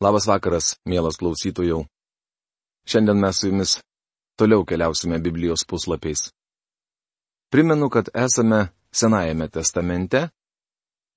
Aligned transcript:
Labas 0.00 0.24
vakaras, 0.24 0.78
mielas 0.88 1.18
klausytojų. 1.20 1.82
Šiandien 2.88 3.18
mes 3.20 3.36
su 3.36 3.50
jumis 3.50 3.72
toliau 4.40 4.64
keliausime 4.64 5.18
Biblijos 5.20 5.66
puslapiais. 5.68 6.30
Primenu, 7.52 7.90
kad 7.92 8.08
esame 8.16 8.70
Senajame 8.90 9.50
testamente 9.52 10.22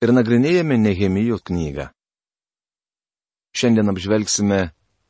ir 0.04 0.12
nagrinėjame 0.12 0.76
Nehemijo 0.76 1.40
knygą. 1.40 1.88
Šiandien 3.56 3.88
apžvelgsime 3.88 4.60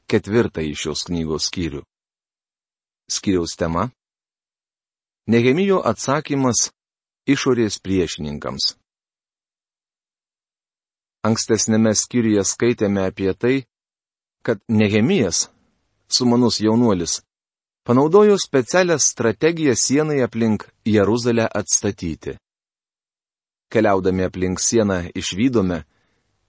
ketvirtąjį 0.07 0.79
šios 0.79 1.03
knygos 1.11 1.51
skyrių. 1.51 1.83
Skyriaus 3.11 3.59
tema- 3.59 3.89
Nehemijo 5.35 5.83
atsakymas 5.83 6.71
išorės 7.27 7.83
priešininkams. 7.83 8.77
Ankstesnėme 11.25 11.95
skyriuje 11.97 12.45
skaitėme 12.45 13.07
apie 13.09 13.33
tai, 13.33 13.55
kad 14.45 14.61
Nehemijas, 14.69 15.49
sumanus 16.09 16.61
jaunuolis, 16.61 17.23
panaudojo 17.85 18.37
specialią 18.39 18.99
strategiją 19.01 19.75
sienai 19.75 20.21
aplink 20.27 20.69
Jeruzalę 20.85 21.49
atstatyti. 21.61 22.37
Keliaudami 23.73 24.23
aplink 24.29 24.61
sieną 24.61 24.99
išvykome, 25.17 25.83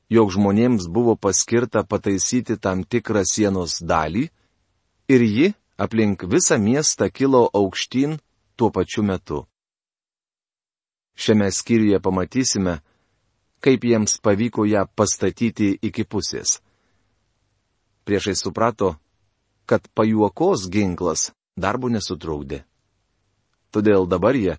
jog 0.09 0.31
žmonėms 0.35 0.89
buvo 0.91 1.15
paskirta 1.15 1.83
pataisyti 1.87 2.59
tam 2.59 2.83
tikrą 2.83 3.23
sienos 3.25 3.79
dalį 3.81 4.27
ir 5.09 5.21
ji 5.23 5.47
aplink 5.77 6.27
visą 6.27 6.59
miestą 6.59 7.09
kilo 7.09 7.47
aukštyn 7.53 8.19
tuo 8.55 8.69
pačiu 8.75 9.03
metu. 9.03 9.45
Šiame 11.15 11.47
skyriuje 11.51 11.99
pamatysime, 12.03 12.81
kaip 13.63 13.83
jiems 13.83 14.19
pavyko 14.23 14.65
ją 14.65 14.85
pastatyti 14.95 15.73
iki 15.81 16.05
pusės. 16.05 16.59
Priešai 18.05 18.35
suprato, 18.37 18.95
kad 19.65 19.87
pajuokos 19.97 20.69
ginklas 20.69 21.31
darbo 21.57 21.89
nesutraukdė. 21.89 22.63
Todėl 23.73 24.05
dabar 24.07 24.37
jie 24.37 24.57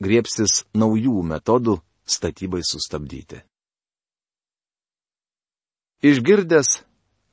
griepsis 0.00 0.64
naujų 0.74 1.22
metodų 1.26 1.78
statybai 2.06 2.62
sustabdyti. 2.64 3.42
Išgirdęs, 6.02 6.84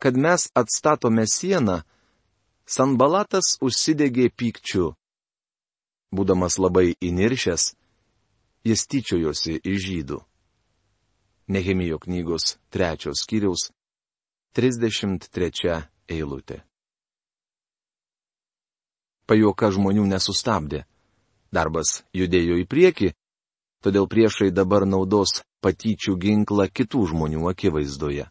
kad 0.02 0.18
mes 0.18 0.50
atstatome 0.58 1.28
sieną, 1.30 1.84
Sanbalatas 2.66 3.60
užsidegė 3.62 4.32
pykčiu. 4.34 4.96
Būdamas 6.10 6.58
labai 6.58 6.96
įniršęs, 6.98 7.64
jis 8.66 8.82
tyčiojosi 8.90 9.60
iš 9.62 9.78
žydų. 9.86 10.18
Nehemijo 11.48 12.00
knygos 12.00 12.58
trečios 12.74 13.22
skyriaus 13.22 13.70
33 14.58 15.84
eilutė. 16.10 16.64
Pajoka 19.26 19.70
žmonių 19.74 20.06
nesustabdė. 20.10 20.86
Darbas 21.54 22.02
judėjo 22.14 22.58
į 22.62 22.66
priekį, 22.70 23.10
todėl 23.86 24.10
priešai 24.10 24.50
dabar 24.54 24.86
naudos 24.90 25.42
patyčių 25.66 26.18
ginklą 26.22 26.68
kitų 26.70 27.06
žmonių 27.14 27.46
akivaizdoje. 27.52 28.26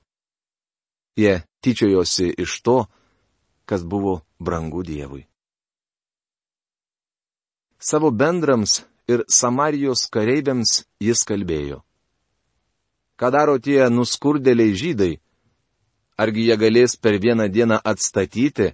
Jie 1.19 1.35
tyčiojosi 1.63 2.33
iš 2.43 2.59
to, 2.67 2.79
kas 3.65 3.87
buvo 3.87 4.21
brangu 4.39 4.83
Dievui. 4.83 5.27
Savo 7.79 8.11
bendrams 8.11 8.83
ir 9.07 9.23
Samarijos 9.29 10.07
kareiviams 10.11 10.83
jis 11.01 11.23
kalbėjo. 11.29 11.83
Ką 13.19 13.31
daro 13.31 13.59
tie 13.63 13.87
nuskurdėliai 13.91 14.75
žydai? 14.75 15.13
Argi 16.19 16.47
jie 16.49 16.57
galės 16.59 16.97
per 16.97 17.19
vieną 17.23 17.47
dieną 17.51 17.79
atstatyti, 17.85 18.73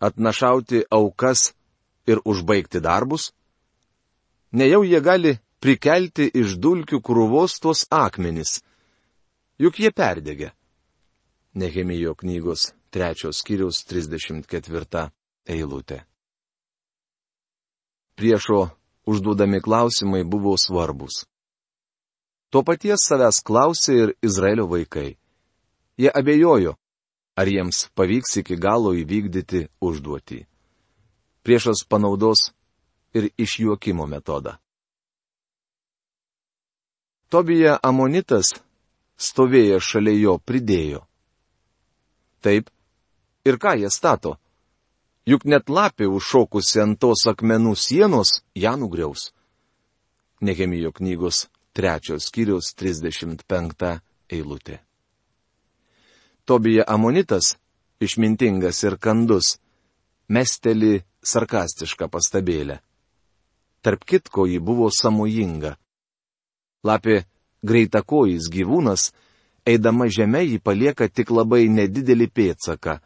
atnašauti 0.00 0.84
aukas 0.90 1.52
ir 2.08 2.20
užbaigti 2.24 2.80
darbus? 2.80 3.32
Nejau 4.52 4.84
jie 4.84 5.00
gali 5.00 5.34
prikelti 5.60 6.28
iš 6.28 6.56
dulkių 6.60 7.00
krūvos 7.00 7.58
tuos 7.60 7.84
akmenis. 7.90 8.60
Juk 9.60 9.80
jie 9.80 9.90
perdegė. 9.90 10.52
Nehemijo 11.54 12.14
knygos 12.18 12.72
trečios 12.90 13.40
skyriaus 13.40 13.84
34 13.88 15.08
eilutė. 15.46 16.02
Priešo 18.14 18.60
užduodami 19.10 19.60
klausimai 19.60 20.24
buvo 20.24 20.54
svarbus. 20.58 21.24
To 22.54 22.60
paties 22.62 23.02
savęs 23.02 23.40
klausė 23.42 23.94
ir 23.98 24.10
Izraelio 24.22 24.68
vaikai. 24.70 25.16
Jie 25.98 26.10
abejojo, 26.14 26.76
ar 27.34 27.48
jiems 27.50 27.88
pavyks 27.98 28.36
iki 28.38 28.54
galo 28.54 28.92
įvykdyti 28.94 29.64
užduotį. 29.82 30.38
Priešas 31.42 31.82
panaudos 31.90 32.52
ir 33.10 33.26
išjuokimo 33.34 34.06
metodą. 34.06 34.52
Tobija 37.26 37.80
Amonitas, 37.82 38.52
stovėjęs 39.18 39.88
šalia 39.90 40.14
jo, 40.14 40.34
pridėjo. 40.38 41.02
Taip, 42.38 42.70
ir 43.42 43.58
ką 43.58 43.74
jie 43.82 43.90
stato? 43.90 44.36
Juk 45.26 45.42
net 45.50 45.66
lapė 45.66 46.06
užšokusi 46.06 46.84
ant 46.86 47.02
tos 47.02 47.26
akmenų 47.26 47.74
sienos 47.74 48.44
ją 48.54 48.76
nugriaus. 48.78 49.32
Nehemijo 50.38 50.94
knygos 50.94 51.48
trečios 51.74 52.28
skyriaus 52.30 52.72
35 52.78 53.98
eilutė. 54.30 54.78
Tobija 56.44 56.84
Amonitas, 56.86 57.54
išmintingas 58.00 58.82
ir 58.84 58.98
kandus, 59.00 59.56
mesteli 60.28 61.00
sarkastišką 61.24 62.08
pastabėlę. 62.12 62.80
Tarp 63.84 64.04
kitko 64.04 64.46
ji 64.48 64.60
buvo 64.60 64.90
samojinga. 64.92 65.74
Lapė 66.84 67.24
greitakojis 67.64 68.48
gyvūnas, 68.52 69.10
eidama 69.64 70.08
žemė 70.12 70.44
jį 70.44 70.60
palieka 70.60 71.08
tik 71.08 71.32
labai 71.32 71.66
nedidelį 71.72 72.28
pėtsaką. 72.28 72.98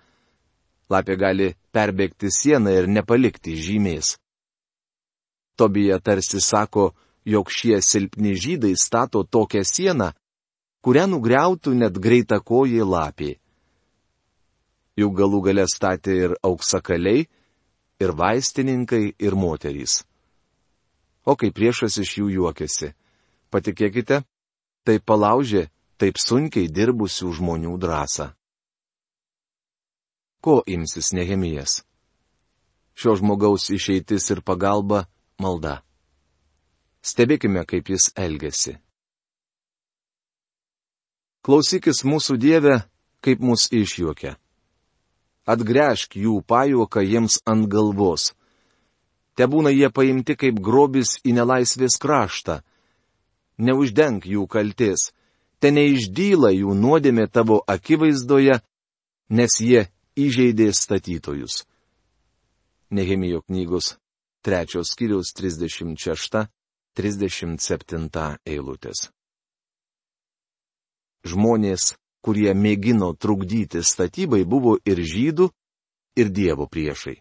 Lapė 0.90 1.16
gali 1.20 1.48
perbėgti 1.74 2.30
sieną 2.32 2.74
ir 2.74 2.88
nepalikti 2.90 3.54
žymės. 3.54 4.16
Tobija 5.58 5.98
tarsi 5.98 6.40
sako, 6.40 6.92
jog 7.28 7.50
šie 7.52 7.82
silpni 7.84 8.32
žydai 8.34 8.72
stato 8.76 9.22
tokią 9.24 9.62
sieną, 9.64 10.12
kurią 10.84 11.04
nugriautų 11.12 11.74
net 11.76 11.98
greita 12.00 12.40
kojai 12.40 12.86
lapė. 12.86 13.34
Juk 14.98 15.12
galų 15.18 15.42
gale 15.46 15.66
statė 15.68 16.14
ir 16.24 16.36
auksakaliai, 16.42 17.26
ir 18.00 18.14
vaistininkai, 18.14 19.14
ir 19.18 19.34
moterys. 19.36 20.02
O 21.28 21.36
kai 21.36 21.52
priešas 21.52 21.98
iš 22.00 22.14
jų 22.18 22.30
juokiasi, 22.38 22.94
patikėkite, 23.52 24.22
tai 24.86 24.96
palaužė 24.98 25.68
taip 26.00 26.16
sunkiai 26.16 26.70
dirbusių 26.72 27.34
žmonių 27.36 27.74
drąsą. 27.82 28.32
Ko 30.40 30.62
imsis 30.66 31.12
Nehemijas? 31.12 31.82
Šio 32.98 33.18
žmogaus 33.18 33.68
išeitis 33.74 34.30
ir 34.30 34.40
pagalba- 34.42 35.04
malda. 35.42 35.82
Stebėkime, 37.04 37.64
kaip 37.68 37.88
jis 37.92 38.10
elgesi. 38.18 38.76
Klausykis 41.46 42.02
mūsų 42.04 42.36
Dieve, 42.36 42.74
kaip 43.24 43.40
mus 43.40 43.68
išjuokia. 43.72 44.34
Atgręžk 45.48 46.18
jų 46.20 46.42
pajuoką 46.44 47.00
jiems 47.06 47.38
ant 47.48 47.68
galvos. 47.72 48.34
Te 49.38 49.46
būna 49.46 49.70
jie 49.72 49.88
paimti 49.94 50.36
kaip 50.36 50.58
grobis 50.60 51.14
į 51.24 51.38
nelaisvės 51.38 51.96
kraštą. 52.02 52.58
Neuždenk 53.58 54.26
jų 54.26 54.44
kalties, 54.50 55.08
te 55.62 55.70
neišdyla 55.72 56.50
jų 56.52 56.74
nuodėmė 56.74 57.28
tavo 57.32 57.62
akivaizdoje, 57.66 58.58
nes 59.30 59.56
jie 59.62 59.86
įžeidė 60.18 60.68
statytojus. 60.74 61.64
Nehemijo 62.90 63.40
knygos 63.46 63.96
trečios 64.42 64.92
skyriaus 64.92 65.32
36 65.38 66.48
37 66.98 68.10
eilutės. 68.42 69.04
Žmonės, 71.22 71.94
kurie 72.26 72.50
mėgino 72.58 73.12
trukdyti 73.14 73.84
statybai, 73.86 74.42
buvo 74.42 74.74
ir 74.82 74.98
žydų, 74.98 75.46
ir 76.18 76.32
dievo 76.34 76.66
priešai. 76.66 77.20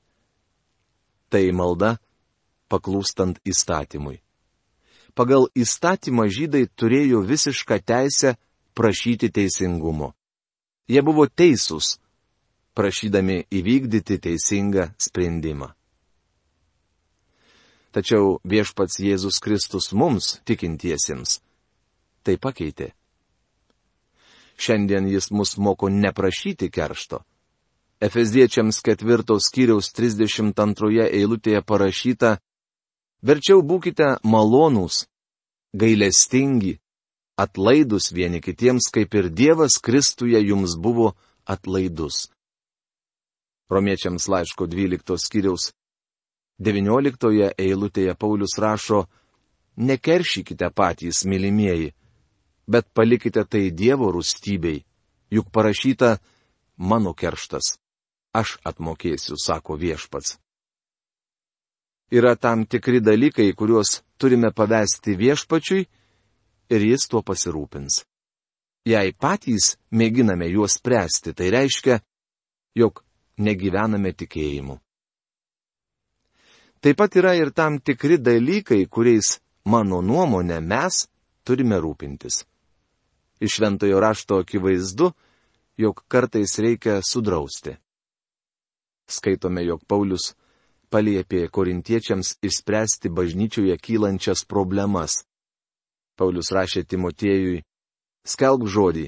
Tai 1.29 1.44
malda, 1.53 1.97
paklūstant 2.74 3.38
įstatymui. 3.45 4.18
Pagal 5.13 5.45
įstatymą 5.53 6.25
žydai 6.25 6.65
turėjo 6.73 7.21
visišką 7.21 7.77
teisę 7.85 8.33
prašyti 8.73 9.30
teisingumo. 9.30 10.15
Jie 10.89 11.06
buvo 11.06 11.30
teisūs, 11.30 11.97
prašydami 12.73 13.44
įvykdyti 13.53 14.18
teisingą 14.25 14.94
sprendimą. 14.97 15.76
Tačiau 17.97 18.35
viešpats 18.45 18.99
Jėzus 19.01 19.39
Kristus 19.41 19.88
mums, 19.89 20.35
tikintiesiems, 20.45 21.39
tai 22.21 22.35
pakeitė. 22.38 22.91
Šiandien 24.53 25.07
jis 25.09 25.31
mus 25.33 25.55
moko 25.57 25.89
neprašyti 25.89 26.69
keršto. 26.69 27.23
Efeziečiams 27.97 28.83
ketvirtos 28.85 29.47
skyriaus 29.49 29.89
32 29.97 31.07
eilutėje 31.07 31.63
parašyta, 31.65 32.35
verčiau 33.25 33.65
būkite 33.65 34.11
malonūs, 34.21 35.07
gailestingi, 35.73 36.75
atlaidus 37.33 38.11
vieni 38.13 38.44
kitiems, 38.45 38.91
kaip 38.94 39.17
ir 39.17 39.31
Dievas 39.33 39.79
Kristuje 39.81 40.38
jums 40.45 40.77
buvo 40.77 41.15
atlaidus. 41.49 42.27
Romiečiams 43.73 44.29
laiško 44.29 44.69
12 44.69 45.17
skyriaus 45.17 45.71
19 46.59 47.54
eilutėje 47.57 48.15
Paulius 48.18 48.57
rašo, 48.57 49.06
nekeršykite 49.77 50.69
patys, 50.74 51.24
mylimieji, 51.25 51.94
bet 52.68 52.89
palikite 52.94 53.44
tai 53.45 53.69
Dievo 53.71 54.09
rūstybei, 54.15 54.81
juk 55.30 55.51
parašyta, 55.54 56.18
mano 56.77 57.13
kerštas, 57.13 57.77
aš 58.33 58.57
atmokėsiu, 58.65 59.38
sako 59.38 59.77
viešpats. 59.77 60.38
Yra 62.09 62.36
tam 62.36 62.65
tikri 62.65 63.01
dalykai, 63.04 63.51
kuriuos 63.54 64.01
turime 64.18 64.54
pavesti 64.56 65.18
viešpačiui 65.19 65.88
ir 66.71 66.86
jis 66.89 67.07
tuo 67.12 67.21
pasirūpins. 67.21 68.06
Jei 68.88 69.12
patys 69.12 69.75
mėginame 69.92 70.48
juos 70.48 70.80
spręsti, 70.80 71.36
tai 71.36 71.51
reiškia, 71.51 72.00
jog 72.80 73.04
negyvename 73.38 74.13
tikėjimu. 74.15 74.80
Taip 76.81 76.97
pat 76.97 77.15
yra 77.18 77.33
ir 77.35 77.50
tam 77.51 77.79
tikri 77.79 78.18
dalykai, 78.21 78.85
kuriais, 78.85 79.39
mano 79.65 80.01
nuomonė, 80.01 80.59
mes 80.62 81.07
turime 81.44 81.79
rūpintis. 81.81 82.44
Iš 83.41 83.57
šventojo 83.57 84.00
rašto 84.01 84.38
akivaizdu, 84.44 85.12
jog 85.77 86.03
kartais 86.07 86.57
reikia 86.62 87.00
sudrausti. 87.01 87.77
Skaitome, 89.07 89.63
jog 89.65 89.81
Paulius 89.88 90.33
paliepė 90.91 91.47
korintiečiams 91.51 92.38
išspręsti 92.44 93.09
bažnyčioje 93.09 93.77
kylančias 93.81 94.44
problemas. 94.45 95.23
Paulius 96.18 96.51
rašė 96.51 96.83
Timotiejui, 96.89 97.62
skelb 98.25 98.65
žodį, 98.68 99.07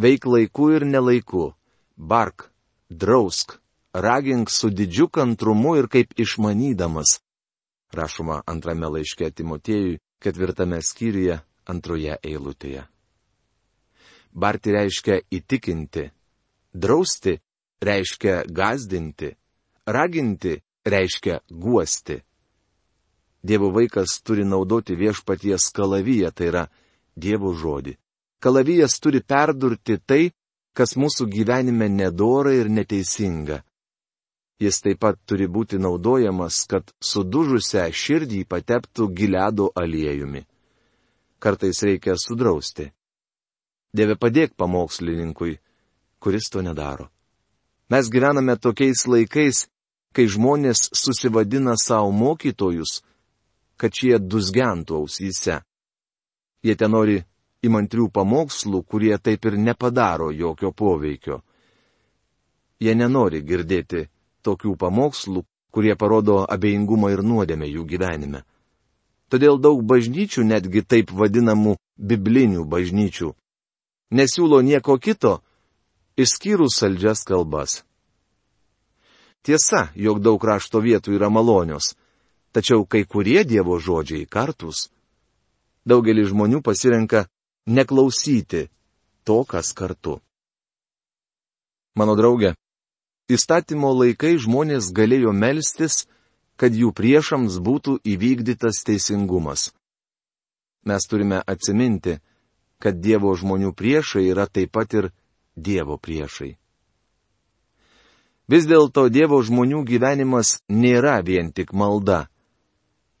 veik 0.00 0.26
laiku 0.26 0.70
ir 0.76 0.86
nelaiku, 0.88 1.52
bark, 1.96 2.48
drausk, 2.88 3.58
ragink 4.02 4.50
su 4.50 4.70
didžiu 4.70 5.08
kantrumu 5.08 5.76
ir 5.76 5.88
kaip 5.88 6.14
išmanydamas. 6.16 7.18
Rašoma 7.92 8.42
antrame 8.46 8.88
laiške 8.94 9.30
Timotiejui, 9.30 9.98
ketvirtame 10.22 10.80
skyriuje, 10.82 11.40
antroje 11.66 12.16
eilutėje. 12.22 12.84
Barti 14.32 14.72
reiškia 14.72 15.20
įtikinti, 15.32 16.04
drausti 16.72 17.38
reiškia 17.82 18.42
gazdinti, 18.48 19.32
raginti 19.86 20.58
reiškia 20.84 21.40
guosti. 21.50 22.20
Dievo 23.42 23.70
vaikas 23.72 24.18
turi 24.22 24.44
naudoti 24.44 24.96
viešpaties 24.98 25.70
kalaviją, 25.72 26.30
tai 26.34 26.50
yra 26.52 26.64
Dievo 27.16 27.54
žodį. 27.54 27.96
Kalavijas 28.38 28.98
turi 29.02 29.20
perdurti 29.22 29.96
tai, 29.98 30.30
kas 30.76 30.94
mūsų 30.94 31.26
gyvenime 31.32 31.88
nedora 31.90 32.52
ir 32.54 32.68
neteisinga. 32.70 33.62
Jis 34.58 34.80
taip 34.82 34.98
pat 35.04 35.18
turi 35.26 35.46
būti 35.46 35.78
naudojamas, 35.78 36.64
kad 36.66 36.90
sudužusią 36.98 37.86
širdį 37.94 38.42
pateptų 38.50 39.06
giliado 39.14 39.68
aliejumi. 39.78 40.42
Kartais 41.38 41.82
reikia 41.86 42.16
sudrausti. 42.18 42.88
Dieve 43.94 44.18
padėk 44.18 44.56
pamokslininkui, 44.58 45.60
kuris 46.18 46.50
to 46.50 46.62
nedaro. 46.62 47.06
Mes 47.88 48.10
gyvename 48.10 48.58
tokiais 48.58 49.06
laikais, 49.06 49.68
kai 50.12 50.26
žmonės 50.26 50.90
susivadina 50.92 51.76
savo 51.78 52.10
mokytojus, 52.12 52.98
kad 53.78 53.94
šie 53.94 54.18
dusgentų 54.18 54.98
ausyse. 54.98 55.62
Jie 56.66 56.74
ten 56.74 56.90
nori 56.90 57.22
įmantrių 57.62 58.10
pamokslų, 58.10 58.82
kurie 58.82 59.14
taip 59.22 59.46
ir 59.46 59.56
nepadaro 59.56 60.32
jokio 60.34 60.72
poveikio. 60.74 61.38
Jie 62.82 62.94
nenori 62.98 63.40
girdėti 63.46 64.08
tokių 64.46 64.76
pamokslų, 64.78 65.44
kurie 65.70 65.94
parodo 65.96 66.44
abejingumą 66.48 67.10
ir 67.14 67.22
nuodėmę 67.22 67.68
jų 67.68 67.84
gyvenime. 67.88 68.44
Todėl 69.28 69.58
daug 69.60 69.82
bažnyčių, 69.84 70.44
netgi 70.48 70.82
taip 70.82 71.12
vadinamų 71.12 71.76
biblinių 71.98 72.64
bažnyčių, 72.64 73.34
nesiūlo 74.10 74.62
nieko 74.64 74.96
kito, 74.96 75.40
išskyrus 76.16 76.78
saldžias 76.80 77.24
kalbas. 77.28 77.82
Tiesa, 79.44 79.88
jog 79.94 80.20
daug 80.24 80.42
rašto 80.44 80.80
vietų 80.80 81.14
yra 81.16 81.28
malonios, 81.30 81.94
tačiau 82.52 82.84
kai 82.84 83.04
kurie 83.04 83.44
Dievo 83.44 83.78
žodžiai 83.78 84.26
kartus. 84.26 84.88
Daugelis 85.88 86.32
žmonių 86.32 86.60
pasirenka 86.64 87.26
neklausyti 87.68 88.66
to, 89.24 89.44
kas 89.44 89.72
kartu. 89.76 90.18
Mano 91.96 92.16
draugė, 92.18 92.54
Įstatymo 93.28 93.90
laikai 93.92 94.38
žmonės 94.40 94.88
galėjo 94.96 95.34
melstis, 95.36 96.06
kad 96.56 96.72
jų 96.72 96.94
priešams 96.96 97.58
būtų 97.60 97.98
įvykdytas 98.00 98.80
teisingumas. 98.88 99.68
Mes 100.88 101.04
turime 101.04 101.42
atsiminti, 101.44 102.16
kad 102.80 102.96
Dievo 103.04 103.34
žmonių 103.36 103.74
priešai 103.76 104.24
yra 104.32 104.46
taip 104.48 104.72
pat 104.72 104.96
ir 104.96 105.10
Dievo 105.54 105.98
priešai. 106.00 106.56
Vis 108.48 108.64
dėlto 108.64 109.10
Dievo 109.12 109.42
žmonių 109.44 109.82
gyvenimas 109.84 110.62
nėra 110.72 111.18
vien 111.20 111.52
tik 111.52 111.74
malda. 111.76 112.30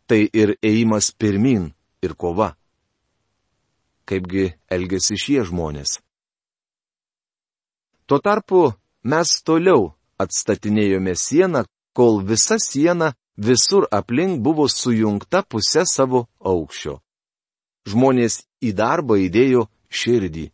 Tai 0.08 0.24
ir 0.24 0.56
ėjimas 0.64 1.12
pirmin 1.12 1.74
ir 2.00 2.16
kova. 2.16 2.54
Kaipgi 4.08 4.54
elgesi 4.72 5.20
šie 5.20 5.44
žmonės? 5.44 5.98
Tuo 8.08 8.22
tarpu 8.24 8.72
mes 9.04 9.36
toliau 9.44 9.97
atstatinėjome 10.18 11.14
sieną, 11.16 11.64
kol 11.94 12.22
visa 12.26 12.58
siena 12.62 13.12
visur 13.36 13.86
aplink 13.90 14.42
buvo 14.42 14.68
sujungta 14.68 15.42
pusė 15.42 15.84
savo 15.86 16.26
aukščio. 16.42 16.98
Žmonės 17.88 18.42
į 18.62 18.74
darbą 18.76 19.16
įdėjo 19.24 19.68
širdį. 19.88 20.50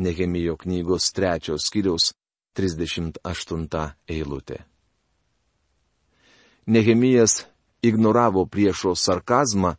Nehemijo 0.00 0.56
knygos 0.56 1.10
trečios 1.12 1.66
skyriaus 1.68 2.14
38 2.56 3.90
eilutė. 4.08 4.62
Nehemijas 6.66 7.44
ignoravo 7.82 8.46
priešo 8.46 8.94
sarkazmą, 8.94 9.74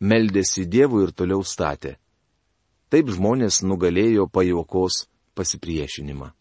meldėsi 0.00 0.66
Dievui 0.66 1.06
ir 1.06 1.12
toliau 1.16 1.42
statė. 1.46 1.96
Taip 2.92 3.08
žmonės 3.08 3.62
nugalėjo 3.64 4.28
pajokos 4.28 5.06
pasipriešinimą. 5.34 6.32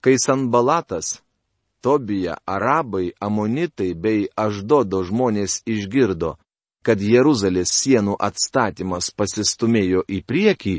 Kai 0.00 0.14
Sanbalatas, 0.24 1.22
Tobija, 1.80 2.36
Arabai, 2.46 3.12
Amonitai 3.20 3.94
bei 3.94 4.26
Aždodo 4.36 5.02
žmonės 5.06 5.62
išgirdo, 5.66 6.36
kad 6.82 7.02
Jeruzalės 7.02 7.72
sienų 7.74 8.16
atstatymas 8.18 9.10
pasistumėjo 9.14 10.04
į 10.06 10.22
priekį, 10.26 10.76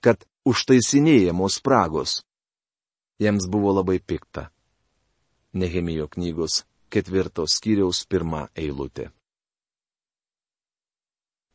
kad 0.00 0.22
užtaisinėjamos 0.46 1.58
spragos. 1.60 2.20
Jiems 3.22 3.46
buvo 3.50 3.74
labai 3.78 3.98
pikta. 4.00 4.50
Nehemijo 5.52 6.08
knygos 6.08 6.62
ketvirtos 6.92 7.56
skyriaus 7.56 8.04
pirmą 8.06 8.46
eilutę. 8.56 9.10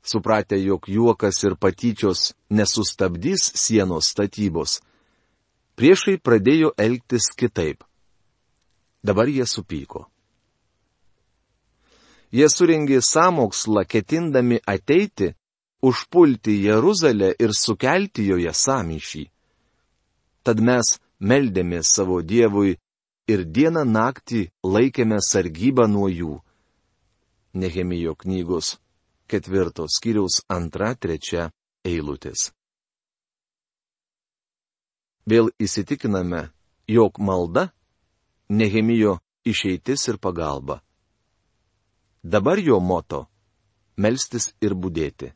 Supratę, 0.01 0.57
jog 0.63 0.87
juokas 0.87 1.43
ir 1.43 1.57
patyčios 1.59 2.33
nesustabdys 2.49 3.51
sienos 3.59 4.07
statybos, 4.13 4.79
priešai 5.77 6.17
pradėjo 6.17 6.73
elgtis 6.77 7.29
kitaip. 7.37 7.83
Dabar 9.05 9.29
jie 9.29 9.45
supyko. 9.45 10.07
Jie 12.33 12.47
suringė 12.51 12.99
samokslą, 13.05 13.85
ketindami 13.87 14.57
ateiti, 14.67 15.31
užpulti 15.85 16.57
Jeruzalę 16.65 17.29
ir 17.39 17.53
sukelti 17.55 18.25
joje 18.27 18.51
samyšį. 18.51 19.23
Tad 20.43 20.59
mes 20.59 20.97
meldėmės 21.19 21.93
savo 21.95 22.19
Dievui 22.21 22.75
ir 23.31 23.45
dieną 23.45 23.85
naktį 23.87 24.47
laikėme 24.63 25.21
sargybą 25.23 25.87
nuo 25.87 26.09
jų. 26.11 26.35
Nehemijo 27.53 28.17
knygos 28.19 28.75
ketvirtos 29.27 29.99
skyriaus 29.99 30.43
antra, 30.51 30.93
trečia 30.95 31.49
eilutės 31.87 32.51
vėl 35.27 35.51
įsitikiname, 35.59 36.49
jog 36.87 37.19
malda- 37.19 37.71
Nehemijo 38.59 39.19
išeitis 39.43 40.07
ir 40.07 40.17
pagalba. 40.17 40.81
Dabar 42.23 42.59
jo 42.59 42.79
moto- 42.79 43.27
melstis 44.03 44.53
ir 44.61 44.73
būdėti. 44.73 45.33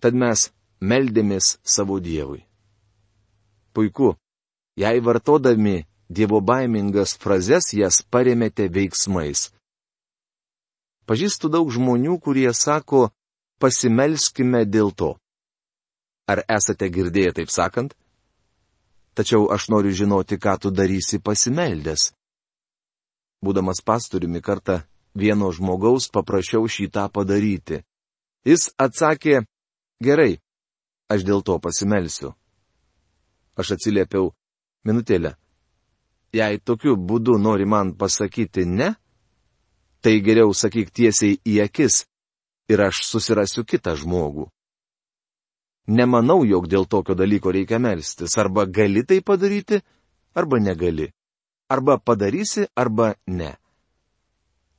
Tad 0.00 0.14
mes 0.14 0.52
meldėmės 0.80 1.58
savo 1.64 1.98
Dievui. 2.00 2.46
Puiku, 3.72 4.16
jei 4.76 5.00
vartodami 5.00 5.86
Dievo 6.08 6.40
baimingas 6.40 7.16
frazes 7.18 7.72
jas 7.74 8.02
paremėte 8.02 8.68
veiksmais. 8.70 9.50
Pažįstu 11.06 11.50
daug 11.50 11.70
žmonių, 11.70 12.20
kurie 12.22 12.52
sako, 12.54 13.10
pasimelskime 13.58 14.64
dėl 14.66 14.92
to. 14.94 15.16
Ar 16.26 16.42
esate 16.48 16.90
girdėję 16.90 17.32
taip 17.32 17.50
sakant? 17.50 17.94
Tačiau 19.16 19.48
aš 19.48 19.70
noriu 19.72 19.94
žinoti, 19.96 20.36
ką 20.36 20.58
tu 20.60 20.70
darysi 20.70 21.18
pasimeldęs. 21.24 22.10
Būdamas 23.40 23.80
pastoriumi 23.80 24.42
kartą 24.44 24.82
vieno 25.16 25.48
žmogaus 25.56 26.10
paprašiau 26.12 26.68
šitą 26.68 27.08
padaryti. 27.08 27.80
Jis 28.44 28.68
atsakė, 28.76 29.40
gerai, 30.04 30.36
aš 31.08 31.24
dėl 31.24 31.40
to 31.42 31.56
pasimelsiu. 31.64 32.34
Aš 33.56 33.76
atsiliepiau, 33.78 34.34
minutėlę. 34.84 35.32
Jei 36.36 36.60
tokiu 36.60 36.96
būdu 36.96 37.38
nori 37.40 37.64
man 37.64 37.94
pasakyti 37.96 38.66
ne, 38.68 38.92
tai 40.04 40.20
geriau 40.20 40.52
sakyk 40.52 40.92
tiesiai 40.92 41.38
į 41.40 41.62
akis 41.64 42.04
ir 42.68 42.82
aš 42.84 43.00
susirasiu 43.08 43.64
kitą 43.64 43.96
žmogų. 43.96 44.50
Nemanau, 45.86 46.42
jog 46.44 46.66
dėl 46.66 46.86
tokio 46.90 47.14
dalyko 47.14 47.52
reikia 47.54 47.78
melstis. 47.78 48.34
Arba 48.38 48.66
gali 48.66 49.04
tai 49.06 49.20
padaryti, 49.22 49.78
arba 50.34 50.58
negali. 50.58 51.12
Arba 51.70 51.98
padarysi, 51.98 52.66
arba 52.74 53.14
ne. 53.26 53.54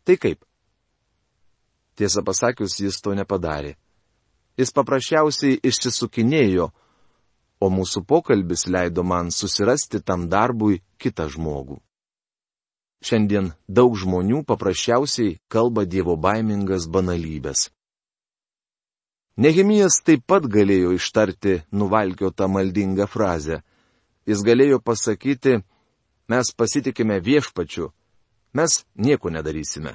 Tai 0.04 0.18
kaip? 0.18 0.44
Tiesą 1.96 2.24
pasakius, 2.24 2.78
jis 2.80 3.00
to 3.02 3.16
nepadarė. 3.16 3.76
Jis 4.58 4.74
paprasčiausiai 4.74 5.60
išsisukinėjo, 5.64 6.68
o 7.62 7.68
mūsų 7.74 8.04
pokalbis 8.06 8.68
leido 8.68 9.04
man 9.04 9.32
susirasti 9.32 10.02
tam 10.04 10.28
darbui 10.30 10.82
kitą 11.02 11.28
žmogų. 11.34 11.80
Šiandien 13.02 13.52
daug 13.68 13.96
žmonių 13.98 14.44
paprasčiausiai 14.50 15.38
kalba 15.48 15.86
dievo 15.86 16.18
baimingas 16.18 16.88
banalybės. 16.90 17.70
Nehemijas 19.38 20.00
taip 20.02 20.24
pat 20.26 20.48
galėjo 20.50 20.96
ištarti 20.98 21.60
nuvalkiotą 21.70 22.48
maldingą 22.50 23.06
frazę. 23.06 23.62
Jis 24.26 24.42
galėjo 24.42 24.80
pasakyti, 24.82 25.60
mes 26.28 26.50
pasitikime 26.58 27.20
viešpačiu, 27.22 27.92
mes 28.58 28.82
nieko 28.98 29.30
nedarysime. 29.30 29.94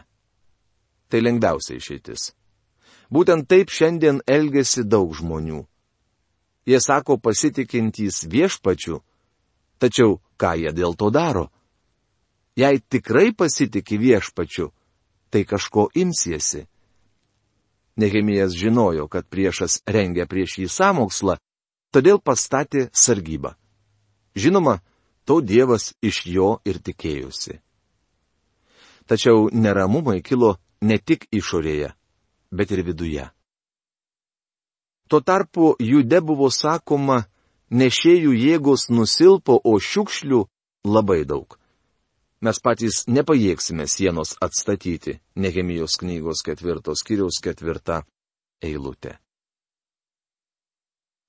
Tai 1.11 1.20
lengviausia 1.20 1.75
išeitis. 1.76 2.30
Būtent 3.12 3.49
taip 3.50 3.68
šiandien 3.68 4.22
elgesi 4.30 4.87
daug 4.87 5.11
žmonių. 5.12 5.66
Jie 6.64 6.78
sako 6.80 7.18
pasitikintys 7.18 8.22
viešpačiu, 8.30 9.02
tačiau 9.82 10.20
ką 10.38 10.54
jie 10.62 10.70
dėl 10.72 10.94
to 10.94 11.11
daro? 11.11 11.50
Jei 12.56 12.78
tikrai 12.78 13.32
pasitikė 13.34 13.99
viešpačiu, 13.99 14.70
tai 15.34 15.42
kažko 15.44 15.90
imsiesi. 15.99 16.68
Nehemijas 17.96 18.54
žinojo, 18.56 19.08
kad 19.08 19.28
priešas 19.28 19.82
rengia 19.87 20.26
prieš 20.26 20.58
jį 20.62 20.68
samokslą, 20.68 21.37
todėl 21.92 22.18
pastatė 22.18 22.88
sargybą. 22.92 23.54
Žinoma, 24.34 24.78
to 25.25 25.40
Dievas 25.40 25.92
iš 26.02 26.25
jo 26.26 26.56
ir 26.64 26.80
tikėjusi. 26.80 27.61
Tačiau 29.06 29.50
neramumai 29.52 30.22
kilo 30.22 30.56
ne 30.80 30.99
tik 30.99 31.26
išorėje, 31.30 31.92
bet 32.50 32.72
ir 32.72 32.82
viduje. 32.87 33.28
Tuo 35.08 35.20
tarpu 35.20 35.75
jude 35.78 36.20
buvo 36.25 36.49
sakoma, 36.49 37.26
nešėjų 37.70 38.32
jėgos 38.32 38.88
nusilpo, 38.88 39.61
o 39.61 39.76
šiukšlių 39.76 40.46
labai 40.84 41.25
daug. 41.28 41.58
Mes 42.42 42.58
patys 42.58 43.04
nepajėgsime 43.06 43.87
sienos 43.87 44.34
atstatyti. 44.42 45.20
Nehemijos 45.38 45.94
knygos 46.02 46.42
ketvirtos 46.42 47.04
kiriaus 47.06 47.38
ketvirta 47.42 48.02
eilutė. 48.62 49.18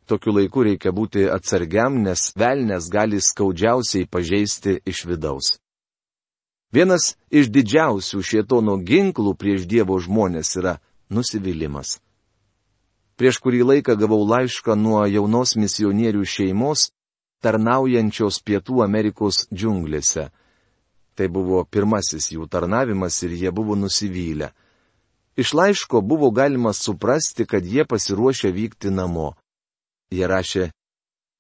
Tokiu 0.10 0.34
laiku 0.36 0.66
reikia 0.66 0.92
būti 0.92 1.28
atsargiam, 1.32 2.02
nes 2.02 2.34
velnės 2.36 2.90
gali 2.92 3.22
skaudžiausiai 3.22 4.10
pažeisti 4.10 4.80
iš 4.90 5.06
vidaus. 5.08 5.54
Vienas 6.74 7.14
iš 7.30 7.54
didžiausių 7.54 8.20
šietono 8.26 8.80
ginklų 8.82 9.38
prieš 9.38 9.70
Dievo 9.70 10.00
žmonės 10.02 10.56
yra 10.58 10.80
nusivylimas. 11.14 12.00
Prieš 13.16 13.38
kurį 13.38 13.62
laiką 13.70 13.94
gavau 14.02 14.24
laišką 14.26 14.74
nuo 14.76 15.06
jaunos 15.06 15.54
misionierių 15.62 16.26
šeimos, 16.26 16.90
tarnaujančios 17.46 18.42
Pietų 18.42 18.82
Amerikos 18.82 19.46
džiunglėse. 19.54 20.32
Tai 21.14 21.28
buvo 21.30 21.62
pirmasis 21.70 22.32
jų 22.34 22.48
tarnavimas 22.50 23.20
ir 23.24 23.36
jie 23.38 23.52
buvo 23.54 23.76
nusivylę. 23.78 24.50
Iš 25.38 25.54
laiško 25.54 26.02
buvo 26.02 26.32
galima 26.32 26.74
suprasti, 26.74 27.46
kad 27.46 27.66
jie 27.66 27.86
pasiruošia 27.86 28.52
vykti 28.54 28.90
namo. 28.94 29.34
Jie 30.14 30.28
rašė, 30.30 30.70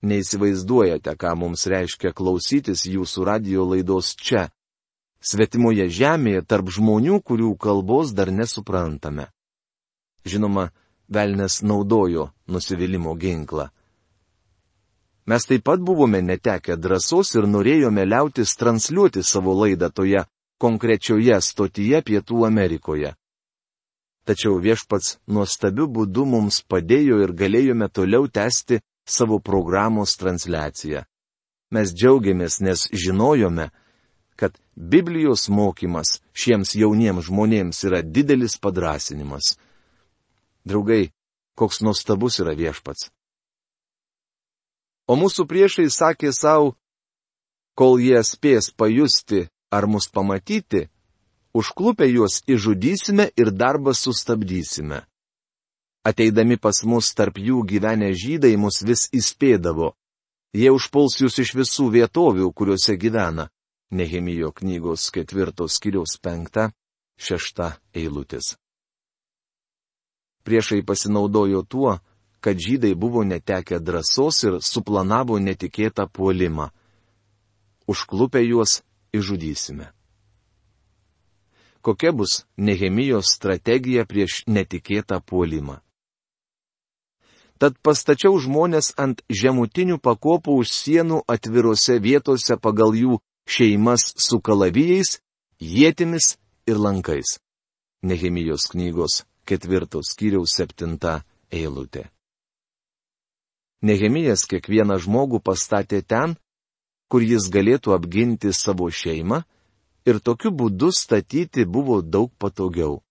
neįsivaizduojate, 0.03 1.13
ką 1.17 1.33
mums 1.37 1.65
reiškia 1.69 2.13
klausytis 2.13 2.85
jūsų 2.89 3.25
radio 3.29 3.65
laidos 3.69 4.15
čia, 4.17 4.47
svetimoje 5.21 5.87
žemėje 5.89 6.43
tarp 6.45 6.69
žmonių, 6.73 7.21
kurių 7.21 7.53
kalbos 7.57 8.13
dar 8.17 8.31
nesuprantame. 8.33 9.29
Žinoma, 10.25 10.69
velnes 11.07 11.61
naudojo 11.61 12.31
nusivylimų 12.47 13.15
ginklą. 13.19 13.69
Mes 15.25 15.45
taip 15.47 15.63
pat 15.63 15.79
buvome 15.79 16.19
netekę 16.21 16.75
drąsos 16.77 17.35
ir 17.35 17.47
norėjome 17.47 18.03
liautis 18.05 18.55
transliuoti 18.59 19.23
savo 19.23 19.53
laidą 19.55 19.89
toje 19.89 20.25
konkrečioje 20.59 21.37
stotyje 21.41 22.01
Pietų 22.03 22.43
Amerikoje. 22.47 23.13
Tačiau 24.27 24.59
viešpats 24.63 25.17
nuostabiu 25.27 25.87
būdu 25.87 26.25
mums 26.27 26.61
padėjo 26.67 27.21
ir 27.23 27.31
galėjome 27.39 27.89
toliau 27.91 28.27
tęsti 28.27 28.79
savo 29.05 29.39
programos 29.39 30.15
transliaciją. 30.19 31.03
Mes 31.71 31.91
džiaugiamės, 31.95 32.59
nes 32.61 32.85
žinojome, 32.91 33.71
kad 34.35 34.59
Biblijos 34.75 35.47
mokymas 35.49 36.19
šiems 36.35 36.75
jauniems 36.75 37.27
žmonėms 37.27 37.83
yra 37.87 38.03
didelis 38.03 38.59
padrasinimas. 38.59 39.55
Draugai, 40.67 41.11
koks 41.55 41.81
nuostabus 41.83 42.39
yra 42.43 42.55
viešpats. 42.55 43.09
O 45.07 45.17
mūsų 45.19 45.45
priešai 45.49 45.89
sakė 45.91 46.31
savo, 46.31 46.75
kol 47.75 47.99
jie 47.99 48.21
spės 48.23 48.71
pajusti 48.71 49.47
ar 49.73 49.87
mus 49.87 50.07
pamatyti, 50.07 50.87
užklupę 51.53 52.07
juos 52.07 52.41
išžudysime 52.47 53.29
ir 53.35 53.51
darbą 53.51 53.93
sustabdysime. 53.93 55.03
Ateidami 56.03 56.57
pas 56.59 56.83
mus 56.83 57.13
tarp 57.15 57.39
jų 57.39 57.63
gyvenę 57.67 58.11
žydai 58.11 58.55
mus 58.59 58.81
vis 58.83 59.07
įspėdavo. 59.15 59.93
Jie 60.53 60.69
užpuls 60.69 61.15
jūs 61.21 61.39
iš 61.39 61.53
visų 61.57 61.89
vietovių, 61.95 62.51
kuriuose 62.51 62.97
gyvena. 62.99 63.47
Nehemijo 63.93 64.51
knygos 64.51 65.07
ketvirtos 65.13 65.79
kiriaus 65.79 66.17
penkta, 66.21 66.71
šešta 67.17 67.77
eilutis. 67.95 68.55
Priešai 70.43 70.81
pasinaudojo 70.83 71.63
tuo, 71.63 71.97
kad 72.43 72.59
žydai 72.59 72.93
buvo 72.95 73.23
netekę 73.23 73.79
drąsos 73.79 74.43
ir 74.43 74.55
suplanavo 74.61 75.39
netikėtą 75.39 76.09
puolimą. 76.11 76.67
Užklupę 77.87 78.41
juos 78.43 78.81
išžudysime. 79.15 79.87
Kokia 81.81 82.11
bus 82.11 82.43
Nehemijos 82.57 83.31
strategija 83.35 84.03
prieš 84.05 84.43
netikėtą 84.47 85.19
puolimą? 85.23 85.79
Tad 87.59 87.79
pastačiau 87.79 88.35
žmonės 88.43 88.91
ant 88.99 89.23
žemutinių 89.31 89.99
pakopų 90.03 90.55
už 90.63 90.71
sienų 90.71 91.21
atvirose 91.35 91.95
vietose 92.03 92.57
pagal 92.59 92.91
jų 92.91 93.19
šeimas 93.47 94.03
su 94.19 94.39
kalavijais, 94.43 95.19
jėtimis 95.59 96.35
ir 96.67 96.79
lankais. 96.79 97.37
Nehemijos 98.03 98.67
knygos 98.73 99.21
ketvirtos 99.47 100.11
skyriaus 100.11 100.57
septinta 100.59 101.21
eilutė. 101.51 102.09
Nehemijas 103.83 104.45
kiekvieną 104.47 104.95
žmogų 105.03 105.41
pastatė 105.43 105.99
ten, 106.01 106.37
kur 107.11 107.21
jis 107.21 107.49
galėtų 107.51 107.93
apginti 107.95 108.53
savo 108.55 108.87
šeimą 108.89 109.43
ir 110.07 110.19
tokiu 110.19 110.51
būdu 110.51 110.91
statyti 110.95 111.65
buvo 111.65 112.01
daug 112.01 112.31
patogiau. 112.39 113.01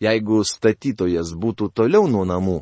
Jeigu 0.00 0.42
statytojas 0.44 1.34
būtų 1.36 1.70
toliau 1.76 2.08
nuo 2.08 2.24
namų, 2.24 2.58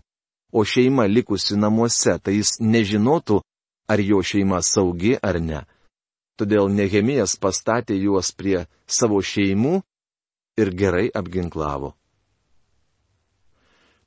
o 0.53 0.65
šeima 0.65 1.07
likusi 1.07 1.57
namuose, 1.57 2.19
tai 2.19 2.39
jis 2.41 2.59
nežinotų, 2.61 3.41
ar 3.89 4.01
jo 4.01 4.23
šeima 4.23 4.61
saugi 4.63 5.15
ar 5.23 5.41
ne. 5.41 5.65
Todėl 6.39 6.69
Nehemijas 6.71 7.37
pastatė 7.41 7.97
juos 7.99 8.33
prie 8.33 8.67
savo 8.87 9.21
šeimų 9.23 9.81
ir 10.59 10.71
gerai 10.75 11.09
apginklavo. 11.15 11.95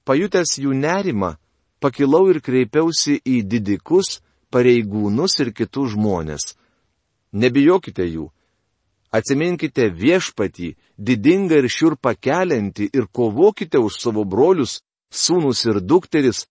Pajutęs 0.08 0.58
jų 0.64 0.74
nerimą, 0.76 1.36
pakilau 1.82 2.30
ir 2.32 2.42
kreipiausi 2.46 3.18
į 3.26 3.42
didikus, 3.52 4.20
pareigūnus 4.54 5.40
ir 5.44 5.52
kitus 5.58 5.96
žmonės. 5.96 6.54
Nebijokite 7.34 8.06
jų. 8.06 8.30
Atsiminkite 9.12 9.90
viešpatį, 9.92 10.76
didingą 10.96 11.60
ir 11.60 11.68
šiurpą 11.68 12.14
keliantį 12.16 12.92
ir 12.96 13.10
kovokite 13.12 13.80
už 13.80 14.00
savo 14.00 14.24
brolius, 14.24 14.80
sūnus 15.12 15.66
ir 15.68 15.82
dukteris, 15.84 16.46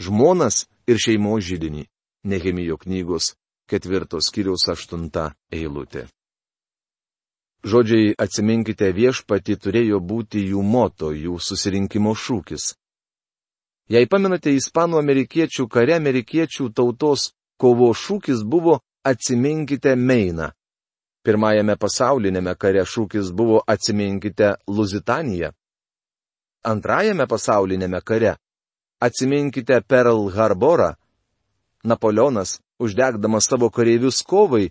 žmonas 0.00 0.66
ir 0.86 1.00
šeimos 1.00 1.44
žydinį. 1.48 1.86
Nehemijo 2.28 2.76
knygos 2.78 3.32
ketvirtos 3.72 4.28
kiriaus 4.34 4.68
aštunta 4.68 5.32
eilutė. 5.50 6.06
Žodžiai 7.62 8.12
atsiminkite 8.18 8.90
viešpatį 8.92 9.56
turėjo 9.64 10.00
būti 10.02 10.42
jų 10.50 10.62
moto, 10.66 11.12
jų 11.14 11.38
susirinkimo 11.38 12.12
šūkis. 12.18 12.74
Jei 13.90 14.06
pamenate 14.06 14.52
ispanų 14.54 15.00
amerikiečių 15.00 15.66
kare, 15.68 15.96
amerikiečių 15.96 16.70
tautos 16.72 17.32
kovo 17.58 17.90
šūkis 17.94 18.44
buvo 18.44 18.80
atsiminkite 19.04 19.96
Meiną. 19.96 20.52
Pirmajame 21.22 21.76
pasaulinėme 21.78 22.54
kare 22.58 22.84
šūkis 22.86 23.30
buvo 23.34 23.62
atsiminkite 23.66 24.56
Luzitaniją. 24.66 25.52
Antrajame 26.66 27.26
pasaulinėme 27.26 28.00
kare 28.02 28.36
atsiminkite 29.02 29.80
Pearl 29.82 30.30
Harborą. 30.30 30.94
Napoleonas, 31.84 32.60
uždegdamas 32.78 33.48
savo 33.50 33.70
kareivius 33.70 34.22
kovai, 34.22 34.70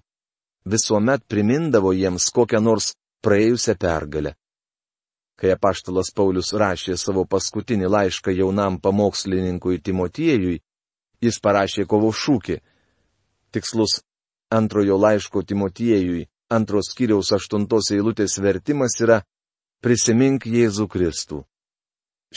visuomet 0.65 1.25
primindavo 1.27 1.91
jiems 1.91 2.29
kokią 2.31 2.61
nors 2.63 2.93
praėjusią 3.23 3.75
pergalę. 3.75 4.35
Kai 5.41 5.55
apaštalas 5.55 6.11
Paulius 6.13 6.51
rašė 6.53 6.93
savo 7.01 7.23
paskutinį 7.25 7.87
laišką 7.89 8.33
jaunam 8.37 8.77
pamokslininkui 8.77 9.79
Timotiejui, 9.81 10.59
jis 11.25 11.39
parašė 11.41 11.87
kovo 11.89 12.11
šūkį. 12.13 12.59
Tikslus 13.49 14.03
antrojo 14.53 14.99
laiško 15.01 15.41
Timotiejui, 15.41 16.27
antros 16.53 16.91
kiriaus 16.97 17.31
aštuntos 17.33 17.89
eilutės 17.95 18.37
vertimas 18.37 18.99
yra 19.01 19.23
Prisimink 19.81 20.45
Jėzų 20.45 20.85
Kristų. 20.93 21.41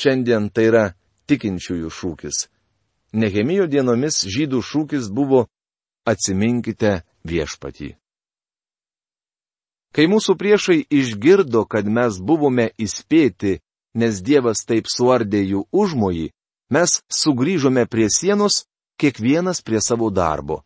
Šiandien 0.01 0.49
tai 0.49 0.65
yra 0.71 0.85
tikinčiųjų 1.29 1.91
šūkis. 1.93 2.47
Nehemijo 3.13 3.69
dienomis 3.69 4.23
žydų 4.25 4.63
šūkis 4.65 5.11
buvo 5.13 5.45
Atsiminkite 6.09 7.03
viešpatį. 7.29 7.95
Kai 9.95 10.09
mūsų 10.11 10.35
priešai 10.35 10.81
išgirdo, 10.91 11.63
kad 11.71 11.87
mes 11.87 12.19
buvome 12.19 12.73
įspėti, 12.83 13.61
nes 13.95 14.19
Dievas 14.27 14.65
taip 14.67 14.89
suardė 14.91 15.45
jų 15.45 15.61
užmojį, 15.71 16.33
mes 16.75 16.99
sugrįžome 17.07 17.87
prie 17.87 18.09
sienos, 18.11 18.65
kiekvienas 18.99 19.63
prie 19.63 19.79
savo 19.79 20.11
darbo. 20.11 20.65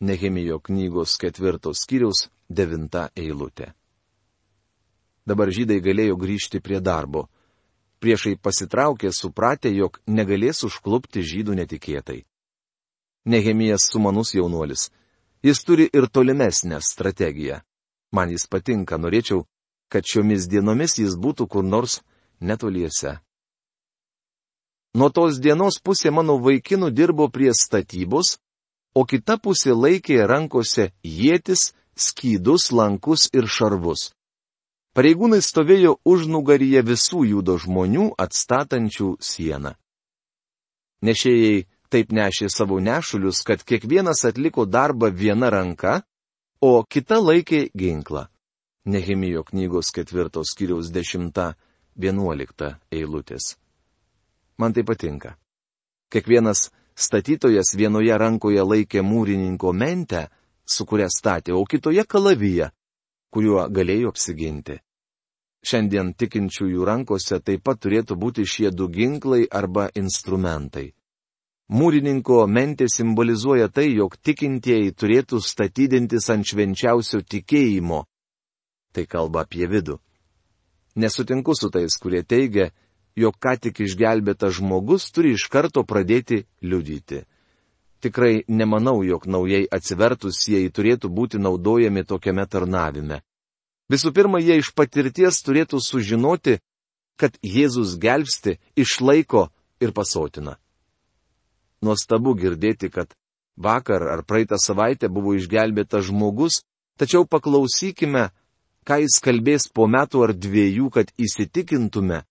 Nehemijo 0.00 0.62
knygos 0.64 1.18
ketvirtos 1.20 1.84
skyriaus 1.84 2.28
devinta 2.48 3.10
eilutė. 3.16 3.74
Dabar 5.28 5.52
žydai 5.52 5.78
galėjo 5.84 6.16
grįžti 6.20 6.60
prie 6.64 6.80
darbo. 6.80 7.28
Priešai 8.00 8.36
pasitraukė, 8.40 9.12
supratę, 9.12 9.68
jog 9.72 10.00
negalės 10.08 10.64
užklupti 10.64 11.20
žydų 11.20 11.60
netikėtai. 11.60 12.24
Nehemijas 13.24 13.88
sumanus 13.92 14.34
jaunuolis. 14.36 14.90
Jis 15.44 15.60
turi 15.64 15.88
ir 15.92 16.08
tolimesnę 16.08 16.80
strategiją. 16.80 17.60
Man 18.14 18.30
jis 18.30 18.46
patinka, 18.46 18.98
norėčiau, 19.00 19.42
kad 19.90 20.06
šiomis 20.06 20.46
dienomis 20.50 20.98
jis 21.00 21.16
būtų 21.18 21.48
kur 21.50 21.64
nors 21.66 22.00
netoliese. 22.40 23.18
Nuo 24.94 25.10
tos 25.10 25.40
dienos 25.42 25.80
pusė 25.82 26.12
mano 26.14 26.38
vaikinų 26.38 26.92
dirbo 26.94 27.26
prie 27.28 27.50
statybos, 27.50 28.36
o 28.94 29.02
kita 29.02 29.40
pusė 29.42 29.74
laikė 29.74 30.20
rankose 30.30 30.92
jėtis, 31.02 31.72
skydus, 31.98 32.70
lankus 32.70 33.26
ir 33.34 33.50
šarvus. 33.50 34.12
Pareigūnai 34.94 35.40
stovėjo 35.42 35.96
už 36.06 36.28
nugaryje 36.30 36.84
visų 36.86 37.24
judo 37.26 37.58
žmonių 37.58 38.12
atstatančių 38.14 39.16
sieną. 39.18 39.74
Nešėjai 41.02 41.64
taip 41.90 42.14
nešė 42.14 42.46
savo 42.50 42.78
nešulius, 42.78 43.42
kad 43.42 43.66
kiekvienas 43.66 44.22
atliko 44.30 44.62
darbą 44.66 45.10
viena 45.10 45.50
ranka, 45.50 46.04
o 46.60 46.84
kita 46.84 47.20
laikė 47.20 47.68
ginklą. 47.76 48.26
Nehemijo 48.84 49.44
knygos 49.48 49.90
ketvirtos 49.96 50.52
kiriaus 50.58 50.90
dešimta, 50.92 51.54
vienuolikta 51.96 52.78
eilutės. 52.92 53.54
Man 54.58 54.74
tai 54.76 54.84
patinka. 54.84 55.36
Kiekvienas 56.12 56.70
statytojas 56.94 57.74
vienoje 57.76 58.18
rankoje 58.18 58.62
laikė 58.62 59.02
mūrininko 59.02 59.72
mentę, 59.72 60.28
su 60.64 60.86
kuria 60.86 61.08
statė, 61.10 61.52
o 61.52 61.64
kitoje 61.64 62.04
kalaviją, 62.04 62.70
kuriuo 63.32 63.66
galėjo 63.68 64.12
apsiginti. 64.14 64.78
Šiandien 65.64 66.12
tikinčiųjų 66.20 66.84
rankose 66.84 67.40
taip 67.40 67.64
pat 67.64 67.80
turėtų 67.80 68.18
būti 68.20 68.44
šie 68.44 68.70
du 68.70 68.88
ginklai 68.92 69.46
arba 69.50 69.88
instrumentai. 69.96 70.92
Mūrininko 71.72 72.42
mentė 72.44 72.90
simbolizuoja 72.92 73.70
tai, 73.72 73.88
jog 73.96 74.18
tikintieji 74.20 74.92
turėtų 74.92 75.40
statydintis 75.40 76.28
ant 76.30 76.44
švenčiausio 76.44 77.22
tikėjimo. 77.24 78.04
Tai 78.92 79.04
kalba 79.08 79.46
apie 79.46 79.64
vidų. 79.66 79.96
Nesutinku 81.00 81.54
su 81.56 81.70
tais, 81.72 81.96
kurie 81.98 82.22
teigia, 82.22 82.68
jog 83.16 83.38
ką 83.40 83.56
tik 83.58 83.80
išgelbėtas 83.80 84.58
žmogus 84.60 85.08
turi 85.10 85.32
iš 85.34 85.48
karto 85.48 85.82
pradėti 85.88 86.44
liudyti. 86.62 87.24
Tikrai 88.04 88.44
nemanau, 88.48 89.00
jog 89.02 89.24
naujai 89.24 89.64
atsivertusieji 89.72 90.68
turėtų 90.68 91.08
būti 91.08 91.40
naudojami 91.40 92.04
tokiame 92.04 92.44
tarnavime. 92.46 93.22
Visų 93.88 94.12
pirma, 94.12 94.38
jie 94.38 94.58
iš 94.60 94.74
patirties 94.76 95.40
turėtų 95.44 95.80
sužinoti, 95.80 96.58
kad 97.16 97.40
Jėzus 97.40 97.96
gelbsti, 98.00 98.58
išlaiko 98.76 99.48
ir 99.80 99.96
pasotina. 99.96 100.58
Nuostabu 101.84 102.32
girdėti, 102.38 102.88
kad 102.90 103.12
vakar 103.56 104.06
ar 104.14 104.24
praeitą 104.24 104.58
savaitę 104.58 105.10
buvo 105.12 105.34
išgelbėtas 105.36 106.08
žmogus, 106.08 106.62
tačiau 106.98 107.26
paklausykime, 107.28 108.30
ką 108.88 109.00
jis 109.04 109.20
kalbės 109.24 109.68
po 109.68 109.86
metų 109.90 110.24
ar 110.26 110.32
dviejų, 110.34 110.90
kad 110.90 111.12
įsitikintume, 111.20 112.24